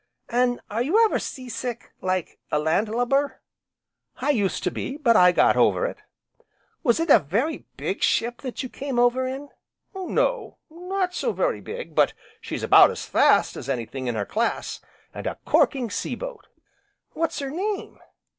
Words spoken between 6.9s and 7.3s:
it a